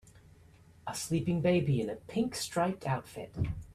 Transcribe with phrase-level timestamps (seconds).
[0.87, 3.35] A sleeping baby in a pink striped outfit.